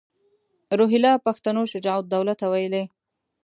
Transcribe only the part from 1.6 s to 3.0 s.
شجاع الدوله ته ویلي.